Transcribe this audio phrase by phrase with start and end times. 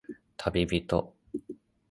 [0.35, 1.13] たびびと